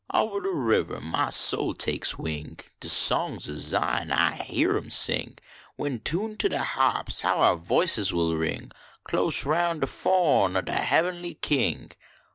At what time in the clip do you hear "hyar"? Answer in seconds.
4.35-4.75